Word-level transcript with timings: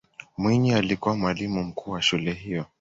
mwinyi 0.37 0.73
alikuwa 0.73 1.15
mwalimu 1.17 1.63
mkuu 1.63 1.91
wa 1.91 2.01
shule 2.01 2.31
hiyo 2.33 2.65